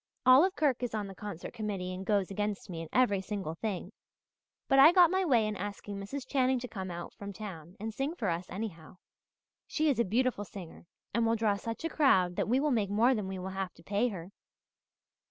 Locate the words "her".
14.07-14.31